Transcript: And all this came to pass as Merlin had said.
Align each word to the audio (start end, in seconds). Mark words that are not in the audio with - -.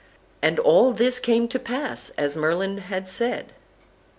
And 0.41 0.57
all 0.57 0.93
this 0.93 1.19
came 1.19 1.47
to 1.49 1.59
pass 1.59 2.09
as 2.17 2.35
Merlin 2.35 2.79
had 2.79 3.07
said. 3.07 3.53